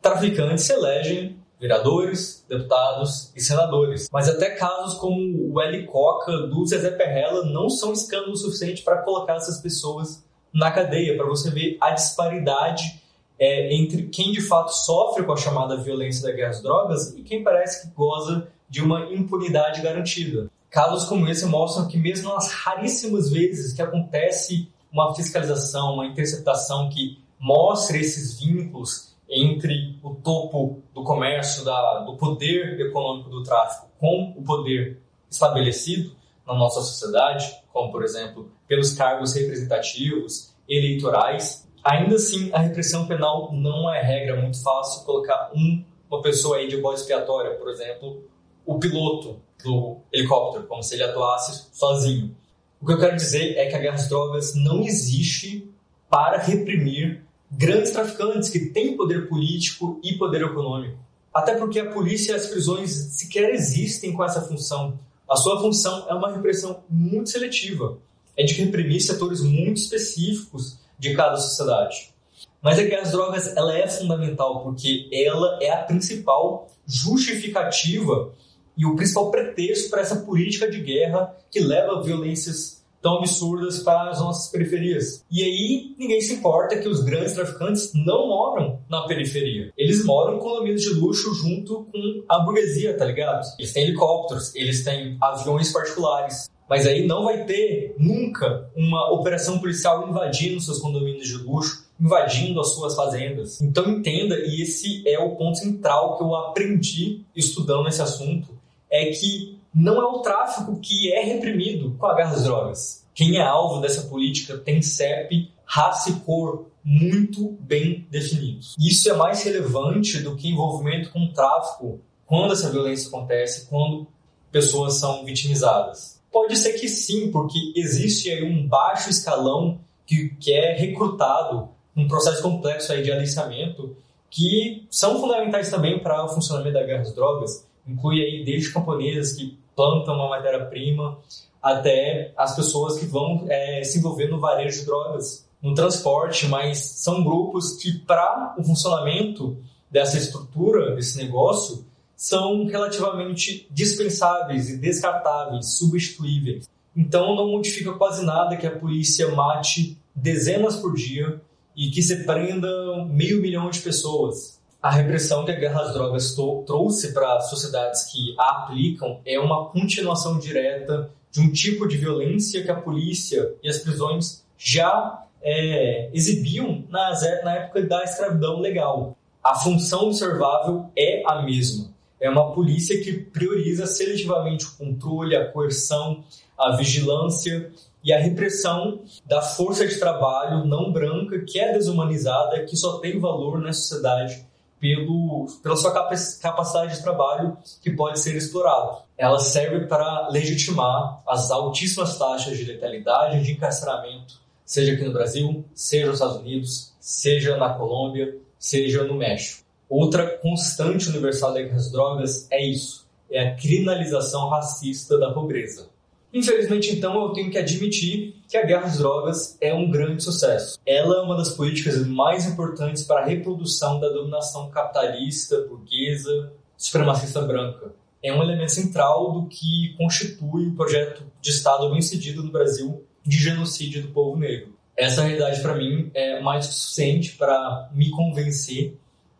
Traficantes 0.00 0.64
se 0.64 0.72
elegem 0.72 1.38
vereadores, 1.60 2.44
deputados 2.48 3.32
e 3.34 3.40
senadores. 3.40 4.08
Mas 4.12 4.28
até 4.28 4.50
casos 4.50 4.94
como 4.94 5.52
o 5.52 5.60
L. 5.60 5.86
Coca 5.86 6.46
do 6.46 6.64
Zezé 6.66 6.90
Perrella 6.92 7.44
não 7.44 7.68
são 7.68 7.92
escândalo 7.92 8.36
suficiente 8.36 8.82
para 8.82 9.02
colocar 9.02 9.36
essas 9.36 9.60
pessoas 9.60 10.24
na 10.52 10.70
cadeia, 10.70 11.16
para 11.16 11.26
você 11.26 11.50
ver 11.50 11.76
a 11.80 11.90
disparidade 11.90 13.02
é, 13.38 13.74
entre 13.74 14.04
quem 14.04 14.32
de 14.32 14.40
fato 14.40 14.70
sofre 14.70 15.24
com 15.24 15.32
a 15.32 15.36
chamada 15.36 15.76
violência 15.76 16.22
da 16.28 16.34
guerra 16.34 16.50
às 16.50 16.62
drogas 16.62 17.14
e 17.16 17.22
quem 17.22 17.44
parece 17.44 17.86
que 17.86 17.94
goza 17.94 18.48
de 18.68 18.82
uma 18.82 19.12
impunidade 19.12 19.80
garantida. 19.80 20.50
Casos 20.70 21.08
como 21.08 21.28
esse 21.28 21.46
mostram 21.46 21.88
que 21.88 21.96
mesmo 21.96 22.32
nas 22.34 22.52
raríssimas 22.52 23.30
vezes 23.30 23.72
que 23.72 23.80
acontece 23.80 24.68
uma 24.92 25.14
fiscalização, 25.14 25.94
uma 25.94 26.06
interceptação 26.06 26.88
que 26.88 27.22
mostre 27.38 28.00
esses 28.00 28.38
vínculos 28.38 29.16
entre 29.28 29.98
o 30.02 30.14
topo 30.14 30.82
do 30.94 31.04
comércio, 31.04 31.64
da, 31.64 32.00
do 32.00 32.16
poder 32.16 32.80
econômico 32.80 33.28
do 33.28 33.42
tráfico 33.42 33.88
com 33.98 34.34
o 34.36 34.42
poder 34.42 35.02
estabelecido 35.30 36.16
na 36.46 36.54
nossa 36.54 36.80
sociedade, 36.80 37.54
como 37.72 37.92
por 37.92 38.02
exemplo 38.02 38.50
pelos 38.66 38.94
cargos 38.94 39.34
representativos, 39.34 40.54
eleitorais, 40.68 41.68
ainda 41.84 42.16
assim 42.16 42.50
a 42.52 42.58
repressão 42.58 43.06
penal 43.06 43.52
não 43.52 43.92
é 43.92 44.02
regra 44.02 44.40
muito 44.40 44.62
fácil 44.62 45.04
colocar 45.04 45.50
um, 45.54 45.84
uma 46.10 46.22
pessoa 46.22 46.56
aí 46.56 46.68
de 46.68 46.78
bode 46.78 47.00
expiatória, 47.00 47.54
por 47.56 47.68
exemplo, 47.68 48.24
o 48.64 48.78
piloto 48.78 49.40
do 49.62 49.98
helicóptero, 50.12 50.66
como 50.66 50.82
se 50.82 50.94
ele 50.94 51.02
atuasse 51.02 51.68
sozinho. 51.72 52.36
O 52.80 52.86
que 52.86 52.92
eu 52.92 52.98
quero 52.98 53.16
dizer 53.16 53.56
é 53.56 53.66
que 53.66 53.74
a 53.74 53.78
guerra 53.78 53.96
às 53.96 54.08
drogas 54.08 54.54
não 54.54 54.84
existe 54.84 55.68
para 56.08 56.38
reprimir 56.38 57.24
grandes 57.50 57.90
traficantes 57.90 58.50
que 58.50 58.66
têm 58.66 58.96
poder 58.96 59.28
político 59.28 60.00
e 60.02 60.14
poder 60.14 60.42
econômico. 60.42 60.98
Até 61.34 61.56
porque 61.56 61.80
a 61.80 61.90
polícia 61.90 62.32
e 62.32 62.34
as 62.34 62.46
prisões 62.46 62.90
sequer 62.90 63.50
existem 63.50 64.12
com 64.12 64.24
essa 64.24 64.40
função. 64.42 64.98
A 65.28 65.36
sua 65.36 65.60
função 65.60 66.06
é 66.08 66.14
uma 66.14 66.32
repressão 66.32 66.82
muito 66.88 67.30
seletiva, 67.30 67.98
é 68.36 68.44
de 68.44 68.54
reprimir 68.54 69.00
setores 69.00 69.40
muito 69.40 69.78
específicos 69.78 70.78
de 70.98 71.14
cada 71.14 71.36
sociedade. 71.36 72.14
Mas 72.62 72.78
a 72.78 72.82
guerra 72.82 73.02
às 73.02 73.12
drogas 73.12 73.56
ela 73.56 73.76
é 73.76 73.86
fundamental 73.86 74.62
porque 74.62 75.08
ela 75.12 75.58
é 75.60 75.70
a 75.70 75.82
principal 75.82 76.68
justificativa 76.86 78.32
e 78.78 78.86
o 78.86 78.94
principal 78.94 79.30
pretexto 79.32 79.90
para 79.90 80.00
essa 80.00 80.16
política 80.16 80.70
de 80.70 80.80
guerra 80.80 81.36
que 81.50 81.58
leva 81.58 81.98
a 81.98 82.00
violências 82.00 82.78
tão 83.02 83.18
absurdas 83.18 83.80
para 83.80 84.10
as 84.10 84.20
nossas 84.20 84.50
periferias. 84.50 85.24
E 85.30 85.42
aí 85.42 85.94
ninguém 85.98 86.20
se 86.20 86.34
importa 86.34 86.78
que 86.78 86.88
os 86.88 87.02
grandes 87.02 87.32
traficantes 87.32 87.92
não 87.94 88.28
moram 88.28 88.80
na 88.88 89.06
periferia. 89.06 89.72
Eles 89.76 90.04
moram 90.04 90.36
em 90.36 90.38
condomínios 90.38 90.82
de 90.82 90.90
luxo 90.90 91.34
junto 91.34 91.86
com 91.92 92.24
a 92.28 92.38
burguesia, 92.40 92.96
tá 92.96 93.04
ligado? 93.04 93.44
Eles 93.58 93.72
têm 93.72 93.84
helicópteros, 93.84 94.54
eles 94.54 94.84
têm 94.84 95.16
aviões 95.20 95.72
particulares. 95.72 96.48
Mas 96.68 96.86
aí 96.86 97.06
não 97.06 97.24
vai 97.24 97.44
ter 97.46 97.94
nunca 97.98 98.70
uma 98.76 99.10
operação 99.10 99.58
policial 99.58 100.06
invadindo 100.08 100.60
seus 100.60 100.78
condomínios 100.78 101.26
de 101.26 101.36
luxo, 101.36 101.88
invadindo 101.98 102.60
as 102.60 102.74
suas 102.74 102.94
fazendas. 102.94 103.60
Então 103.62 103.88
entenda, 103.88 104.36
e 104.38 104.60
esse 104.60 105.02
é 105.08 105.18
o 105.18 105.34
ponto 105.34 105.56
central 105.56 106.18
que 106.18 106.22
eu 106.22 106.34
aprendi 106.34 107.24
estudando 107.34 107.88
esse 107.88 108.02
assunto, 108.02 108.57
é 108.90 109.06
que 109.06 109.58
não 109.74 110.00
é 110.00 110.04
o 110.04 110.20
tráfico 110.20 110.78
que 110.80 111.12
é 111.12 111.22
reprimido 111.22 111.94
com 111.98 112.06
a 112.06 112.14
guerra 112.14 112.32
às 112.32 112.44
drogas. 112.44 113.06
Quem 113.14 113.36
é 113.36 113.42
alvo 113.42 113.80
dessa 113.80 114.02
política 114.08 114.56
tem 114.56 114.80
CEP, 114.80 115.50
raça 115.64 116.10
e 116.10 116.14
cor 116.20 116.66
muito 116.84 117.56
bem 117.60 118.06
definidos. 118.10 118.74
Isso 118.78 119.10
é 119.10 119.14
mais 119.14 119.42
relevante 119.42 120.20
do 120.20 120.36
que 120.36 120.48
envolvimento 120.48 121.10
com 121.10 121.32
tráfico 121.32 122.00
quando 122.24 122.52
essa 122.52 122.70
violência 122.70 123.08
acontece, 123.08 123.68
quando 123.68 124.06
pessoas 124.50 124.94
são 124.94 125.24
vitimizadas. 125.24 126.20
Pode 126.30 126.56
ser 126.56 126.74
que 126.74 126.88
sim, 126.88 127.30
porque 127.30 127.58
existe 127.74 128.30
aí 128.30 128.42
um 128.42 128.66
baixo 128.66 129.10
escalão 129.10 129.80
que, 130.06 130.30
que 130.40 130.52
é 130.52 130.74
recrutado 130.74 131.68
um 131.96 132.06
processo 132.06 132.42
complexo 132.42 132.92
aí 132.92 133.02
de 133.02 133.10
aliciamento 133.10 133.96
que 134.30 134.86
são 134.90 135.20
fundamentais 135.20 135.70
também 135.70 135.98
para 135.98 136.24
o 136.24 136.28
funcionamento 136.28 136.74
da 136.74 136.84
guerra 136.84 137.02
às 137.02 137.14
drogas. 137.14 137.66
Inclui 137.88 138.22
aí 138.22 138.44
desde 138.44 138.72
camponesas 138.72 139.32
que 139.32 139.58
plantam 139.74 140.14
uma 140.14 140.28
matéria-prima 140.28 141.18
até 141.62 142.32
as 142.36 142.54
pessoas 142.54 142.98
que 142.98 143.06
vão 143.06 143.46
é, 143.48 143.82
se 143.82 143.98
envolver 143.98 144.28
no 144.28 144.38
varejo 144.38 144.80
de 144.80 144.86
drogas, 144.86 145.48
no 145.62 145.74
transporte, 145.74 146.46
mas 146.46 146.78
são 146.78 147.24
grupos 147.24 147.76
que, 147.76 147.98
para 148.00 148.54
o 148.58 148.62
funcionamento 148.62 149.56
dessa 149.90 150.18
estrutura, 150.18 150.94
desse 150.94 151.18
negócio, 151.18 151.84
são 152.14 152.66
relativamente 152.66 153.66
dispensáveis 153.70 154.68
e 154.68 154.76
descartáveis, 154.76 155.78
substituíveis. 155.78 156.68
Então 156.96 157.36
não 157.36 157.52
modifica 157.52 157.92
quase 157.92 158.24
nada 158.24 158.56
que 158.56 158.66
a 158.66 158.76
polícia 158.76 159.30
mate 159.30 159.96
dezenas 160.14 160.76
por 160.76 160.94
dia 160.94 161.40
e 161.76 161.90
que 161.90 162.02
se 162.02 162.24
prenda 162.24 162.68
meio 163.04 163.40
milhão 163.40 163.70
de 163.70 163.80
pessoas. 163.80 164.57
A 164.80 164.90
repressão 164.90 165.44
que 165.44 165.50
a 165.50 165.58
guerra 165.58 165.82
às 165.82 165.92
drogas 165.92 166.34
trouxe 166.34 167.12
para 167.12 167.40
sociedades 167.40 168.04
que 168.04 168.34
a 168.38 168.50
aplicam 168.50 169.20
é 169.24 169.38
uma 169.38 169.66
continuação 169.70 170.38
direta 170.38 171.10
de 171.30 171.40
um 171.40 171.52
tipo 171.52 171.86
de 171.86 171.96
violência 171.96 172.62
que 172.62 172.70
a 172.70 172.80
polícia 172.80 173.54
e 173.62 173.68
as 173.68 173.78
prisões 173.78 174.44
já 174.56 175.24
é, 175.42 176.10
exibiam 176.12 176.84
nas, 176.88 177.22
na 177.42 177.54
época 177.56 177.82
da 177.82 178.04
escravidão 178.04 178.60
legal. 178.60 179.16
A 179.42 179.54
função 179.56 180.06
observável 180.06 180.90
é 180.96 181.22
a 181.26 181.42
mesma 181.42 181.98
é 182.20 182.28
uma 182.28 182.52
polícia 182.52 183.00
que 183.00 183.12
prioriza 183.12 183.86
seletivamente 183.86 184.66
o 184.66 184.76
controle, 184.76 185.36
a 185.36 185.50
coerção, 185.50 186.24
a 186.58 186.76
vigilância 186.76 187.70
e 188.02 188.12
a 188.12 188.18
repressão 188.18 189.00
da 189.24 189.40
força 189.40 189.86
de 189.86 189.98
trabalho 189.98 190.64
não 190.64 190.92
branca 190.92 191.40
que 191.40 191.58
é 191.58 191.72
desumanizada, 191.72 192.64
que 192.64 192.76
só 192.76 192.98
tem 192.98 193.18
valor 193.20 193.60
na 193.60 193.72
sociedade 193.72 194.46
pelo, 194.80 195.46
pela 195.62 195.76
sua 195.76 195.92
capacidade 195.92 196.96
de 196.96 197.02
trabalho 197.02 197.56
que 197.82 197.90
pode 197.90 198.18
ser 198.20 198.36
explorado. 198.36 199.02
Ela 199.16 199.38
serve 199.38 199.86
para 199.86 200.28
legitimar 200.28 201.22
as 201.26 201.50
altíssimas 201.50 202.16
taxas 202.18 202.56
de 202.56 202.64
letalidade 202.64 203.38
e 203.38 203.42
de 203.42 203.52
encarceramento, 203.52 204.40
seja 204.64 204.92
aqui 204.92 205.04
no 205.04 205.12
Brasil, 205.12 205.64
seja 205.74 206.06
nos 206.06 206.14
Estados 206.16 206.36
Unidos, 206.36 206.94
seja 207.00 207.56
na 207.56 207.74
Colômbia, 207.74 208.36
seja 208.58 209.04
no 209.04 209.14
México. 209.14 209.64
Outra 209.88 210.38
constante 210.38 211.08
universal 211.08 211.54
das 211.54 211.90
drogas 211.90 212.46
é 212.50 212.62
isso, 212.62 213.06
é 213.30 213.48
a 213.48 213.56
criminalização 213.56 214.48
racista 214.48 215.18
da 215.18 215.32
pobreza. 215.32 215.88
Infelizmente, 216.32 216.94
então, 216.94 217.20
eu 217.22 217.32
tenho 217.32 217.50
que 217.50 217.58
admitir 217.58 218.34
que 218.48 218.56
a 218.56 218.64
guerra 218.64 218.86
às 218.86 218.98
drogas 218.98 219.56
é 219.60 219.72
um 219.72 219.90
grande 219.90 220.22
sucesso. 220.22 220.78
Ela 220.84 221.16
é 221.16 221.22
uma 221.22 221.36
das 221.36 221.50
políticas 221.50 222.06
mais 222.06 222.46
importantes 222.46 223.02
para 223.02 223.20
a 223.20 223.24
reprodução 223.24 223.98
da 223.98 224.08
dominação 224.08 224.70
capitalista, 224.70 225.60
burguesa, 225.62 226.52
supremacista 226.76 227.40
branca. 227.40 227.92
É 228.22 228.32
um 228.32 228.42
elemento 228.42 228.72
central 228.72 229.32
do 229.32 229.46
que 229.48 229.94
constitui 229.96 230.66
o 230.66 230.74
projeto 230.74 231.24
de 231.40 231.50
Estado 231.50 231.90
bem-sucedido 231.90 232.42
no 232.42 232.50
Brasil 232.50 233.04
de 233.24 233.36
genocídio 233.36 234.02
do 234.02 234.08
povo 234.08 234.38
negro. 234.38 234.74
Essa 234.96 235.22
realidade, 235.22 235.60
para 235.62 235.76
mim, 235.76 236.10
é 236.12 236.40
mais 236.40 236.66
suficiente 236.66 237.36
para 237.36 237.88
me 237.94 238.10
convencer 238.10 238.96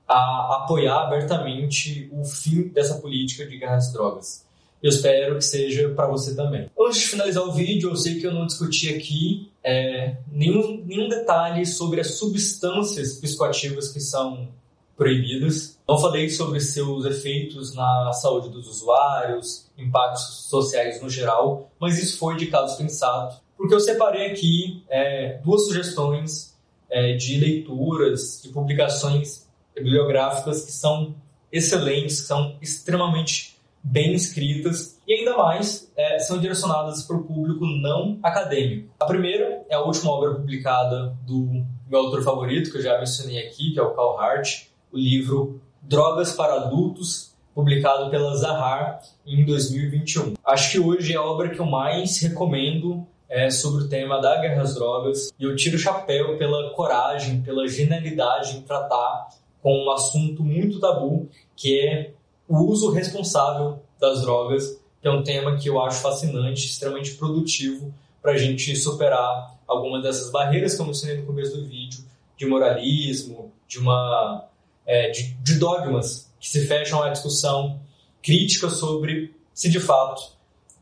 a 0.06 0.62
apoiar 0.62 1.02
abertamente 1.02 2.08
o 2.12 2.24
fim 2.24 2.68
dessa 2.68 2.94
política 2.94 3.44
de 3.44 3.58
guerra 3.58 3.76
às 3.76 3.92
drogas. 3.92 4.47
Eu 4.82 4.90
espero 4.90 5.36
que 5.36 5.44
seja 5.44 5.88
para 5.90 6.06
você 6.06 6.34
também. 6.34 6.70
Antes 6.78 7.00
de 7.00 7.06
finalizar 7.06 7.42
o 7.42 7.52
vídeo, 7.52 7.90
eu 7.90 7.96
sei 7.96 8.20
que 8.20 8.26
eu 8.26 8.32
não 8.32 8.46
discuti 8.46 8.94
aqui 8.94 9.50
é, 9.62 10.16
nenhum, 10.30 10.82
nenhum 10.84 11.08
detalhe 11.08 11.66
sobre 11.66 12.00
as 12.00 12.12
substâncias 12.12 13.14
psicoativas 13.14 13.88
que 13.88 14.00
são 14.00 14.48
proibidas. 14.96 15.78
Não 15.88 15.98
falei 15.98 16.28
sobre 16.28 16.60
seus 16.60 17.04
efeitos 17.04 17.74
na 17.74 18.12
saúde 18.12 18.50
dos 18.50 18.68
usuários, 18.68 19.70
impactos 19.78 20.48
sociais 20.48 21.00
no 21.00 21.08
geral, 21.08 21.70
mas 21.80 21.98
isso 22.02 22.18
foi 22.18 22.36
de 22.36 22.46
caso 22.46 22.76
pensado, 22.76 23.40
porque 23.56 23.74
eu 23.74 23.80
separei 23.80 24.30
aqui 24.30 24.82
é, 24.88 25.38
duas 25.44 25.66
sugestões 25.66 26.56
é, 26.90 27.14
de 27.14 27.38
leituras 27.38 28.44
e 28.44 28.48
publicações 28.48 29.46
bibliográficas 29.74 30.64
que 30.64 30.72
são 30.72 31.14
excelentes, 31.50 32.20
que 32.20 32.26
são 32.26 32.56
extremamente 32.60 33.57
bem 33.82 34.14
escritas 34.14 35.00
e 35.06 35.14
ainda 35.14 35.36
mais 35.36 35.90
é, 35.96 36.18
são 36.18 36.38
direcionadas 36.38 37.02
para 37.02 37.16
o 37.16 37.24
público 37.24 37.64
não 37.64 38.18
acadêmico. 38.22 38.94
A 39.00 39.06
primeira 39.06 39.64
é 39.68 39.74
a 39.74 39.80
última 39.80 40.10
obra 40.10 40.34
publicada 40.34 41.16
do 41.26 41.64
meu 41.88 42.00
autor 42.00 42.22
favorito, 42.22 42.70
que 42.70 42.78
eu 42.78 42.82
já 42.82 42.98
mencionei 42.98 43.46
aqui, 43.46 43.72
que 43.72 43.78
é 43.78 43.82
o 43.82 43.94
Carl 43.94 44.18
Hart, 44.18 44.66
o 44.92 44.98
livro 44.98 45.60
Drogas 45.82 46.32
para 46.32 46.54
Adultos, 46.54 47.34
publicado 47.54 48.10
pela 48.10 48.36
Zahar 48.36 49.00
em 49.26 49.44
2021. 49.44 50.34
Acho 50.44 50.72
que 50.72 50.78
hoje 50.78 51.12
é 51.12 51.16
a 51.16 51.22
obra 51.22 51.48
que 51.48 51.58
eu 51.58 51.66
mais 51.66 52.20
recomendo 52.20 53.06
é, 53.28 53.50
sobre 53.50 53.84
o 53.84 53.88
tema 53.88 54.20
da 54.20 54.40
guerra 54.40 54.62
às 54.62 54.74
drogas 54.74 55.32
e 55.38 55.44
eu 55.44 55.54
tiro 55.56 55.76
o 55.76 55.78
chapéu 55.78 56.38
pela 56.38 56.70
coragem, 56.70 57.42
pela 57.42 57.66
genialidade 57.68 58.56
em 58.56 58.62
tratar 58.62 59.28
com 59.60 59.84
um 59.84 59.90
assunto 59.90 60.42
muito 60.42 60.80
tabu, 60.80 61.28
que 61.56 61.80
é 61.80 62.12
o 62.48 62.64
uso 62.64 62.90
responsável 62.90 63.80
das 64.00 64.22
drogas, 64.22 64.80
que 65.00 65.06
é 65.06 65.10
um 65.10 65.22
tema 65.22 65.56
que 65.56 65.68
eu 65.68 65.80
acho 65.82 66.00
fascinante, 66.00 66.66
extremamente 66.66 67.14
produtivo 67.14 67.92
para 68.22 68.32
a 68.32 68.36
gente 68.38 68.74
superar 68.74 69.56
algumas 69.66 70.02
dessas 70.02 70.32
barreiras 70.32 70.74
que 70.74 70.80
eu 70.80 70.86
mencionei 70.86 71.18
no 71.18 71.26
começo 71.26 71.56
do 71.56 71.66
vídeo, 71.66 72.04
de 72.36 72.46
moralismo, 72.46 73.52
de 73.66 73.78
uma 73.78 74.48
é, 74.86 75.10
de, 75.10 75.34
de 75.34 75.58
dogmas 75.58 76.32
que 76.40 76.48
se 76.48 76.66
fecham 76.66 77.02
à 77.02 77.10
discussão 77.10 77.80
crítica 78.22 78.70
sobre 78.70 79.34
se 79.52 79.68
de 79.68 79.78
fato 79.78 80.38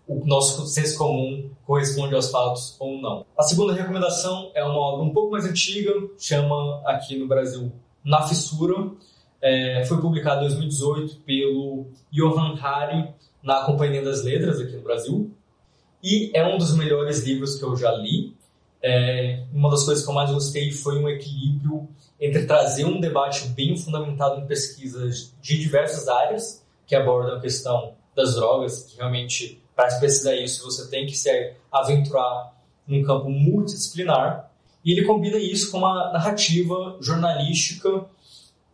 o 0.07 0.25
nosso 0.25 0.67
senso 0.67 0.97
comum 0.97 1.51
corresponde 1.67 2.15
aos 2.15 2.31
fatos 2.31 2.77
ou 2.79 3.01
não. 3.01 3.27
A 3.37 3.43
segunda 3.43 3.75
recomendação 3.75 4.53
é 4.55 4.63
uma 4.63 4.79
obra 4.79 5.05
um 5.05 5.13
pouco 5.13 5.33
mais 5.33 5.45
antiga, 5.45 5.93
chama 6.17 6.81
aqui 6.87 7.19
no 7.19 7.27
Brasil 7.27 7.73
na 8.05 8.23
Fissura. 8.23 8.93
É, 9.41 9.85
foi 9.87 10.01
publicado 10.01 10.45
em 10.45 10.49
2018 10.49 11.21
pelo 11.21 11.87
Johan 12.11 12.59
Hari 12.61 13.09
na 13.43 13.65
Companhia 13.65 14.03
das 14.03 14.25
Letras 14.25 14.61
aqui 14.61 14.73
no 14.77 14.83
Brasil. 14.83 15.31
E 16.03 16.31
é 16.35 16.47
um 16.47 16.59
dos 16.59 16.77
melhores 16.77 17.25
livros 17.25 17.57
que 17.57 17.65
eu 17.65 17.77
já 17.77 17.93
li. 17.93 18.35
É, 18.83 19.45
uma 19.53 19.71
das 19.71 19.85
coisas 19.85 20.05
que 20.05 20.11
eu 20.11 20.15
mais 20.15 20.31
gostei 20.31 20.71
foi 20.71 20.99
um 20.99 21.09
equilíbrio 21.09 21.89
entre 22.21 22.47
trazer 22.47 22.85
um 22.85 23.01
debate 23.01 23.49
bem 23.49 23.77
fundamentado 23.77 24.41
em 24.41 24.47
pesquisas 24.47 25.35
de 25.41 25.59
diversas 25.59 26.09
áreas 26.09 26.65
que 26.87 26.95
abordam 26.95 27.37
a 27.37 27.41
questão 27.41 27.95
das 28.15 28.35
drogas, 28.35 28.85
que 28.85 28.97
realmente, 28.97 29.63
para 29.75 29.87
pesquisar 29.99 30.35
isso, 30.35 30.65
você 30.65 30.89
tem 30.89 31.05
que 31.07 31.17
se 31.17 31.55
aventurar 31.71 32.55
num 32.87 33.03
campo 33.03 33.29
multidisciplinar, 33.29 34.51
E 34.85 34.93
ele 34.93 35.05
combina 35.05 35.37
isso 35.37 35.73
com 35.73 35.79
uma 35.79 36.13
narrativa 36.13 36.97
jornalística 37.01 38.07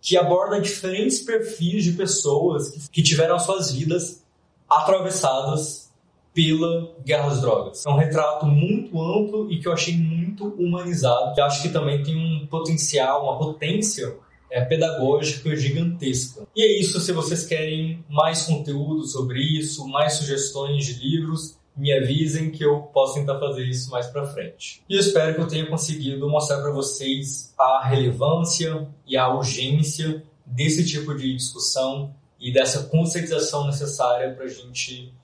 que 0.03 0.17
aborda 0.17 0.61
diferentes 0.61 1.21
perfis 1.21 1.85
de 1.85 1.93
pessoas 1.93 2.89
que 2.91 3.01
tiveram 3.01 3.39
suas 3.39 3.71
vidas 3.71 4.23
atravessadas 4.69 5.91
pela 6.35 6.93
guerra 7.05 7.29
às 7.29 7.41
drogas. 7.41 7.87
É 7.87 7.89
um 7.89 7.97
retrato 7.97 8.45
muito 8.45 9.01
amplo 9.01 9.51
e 9.51 9.61
que 9.61 9.69
eu 9.69 9.73
achei 9.73 9.97
muito 9.97 10.49
humanizado. 10.59 11.39
Eu 11.39 11.45
acho 11.45 11.63
que 11.63 11.69
também 11.69 12.03
tem 12.03 12.17
um 12.17 12.47
potencial, 12.49 13.23
uma 13.23 13.39
potência 13.39 14.17
é, 14.51 14.65
pedagógica 14.65 15.55
gigantesca. 15.55 16.49
E 16.57 16.63
é 16.63 16.81
isso. 16.81 16.99
Se 17.01 17.13
vocês 17.13 17.47
querem 17.47 18.05
mais 18.09 18.43
conteúdo 18.43 19.07
sobre 19.07 19.41
isso, 19.41 19.87
mais 19.87 20.15
sugestões 20.15 20.85
de 20.85 20.95
livros, 20.95 21.57
me 21.77 21.93
avisem 21.93 22.51
que 22.51 22.65
eu 22.65 22.83
posso 22.83 23.15
tentar 23.15 23.39
fazer 23.39 23.65
isso 23.65 23.91
mais 23.91 24.07
para 24.07 24.27
frente. 24.27 24.83
E 24.89 24.95
eu 24.95 25.01
espero 25.01 25.35
que 25.35 25.41
eu 25.41 25.49
tenha 25.49 25.67
conseguido 25.67 26.29
mostrar 26.29 26.61
para 26.61 26.71
vocês 26.71 27.55
a 27.59 27.83
relevância 27.85 28.89
e 29.07 29.17
a 29.17 29.33
urgência 29.33 30.23
desse 30.45 30.85
tipo 30.85 31.15
de 31.15 31.35
discussão 31.35 32.15
e 32.39 32.53
dessa 32.53 32.85
conscientização 32.85 33.67
necessária 33.67 34.35
para 34.35 34.45
a 34.45 34.49
gente 34.49 35.15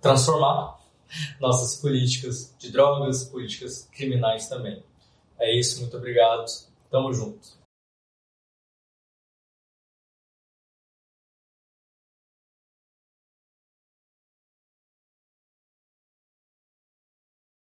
transformar 0.00 0.78
nossas 1.40 1.80
políticas 1.80 2.54
de 2.58 2.70
drogas, 2.70 3.24
políticas 3.24 3.88
criminais 3.92 4.48
também. 4.48 4.82
É 5.38 5.58
isso, 5.58 5.80
muito 5.80 5.96
obrigado. 5.96 6.46
Tamo 6.90 7.12
junto. 7.12 7.57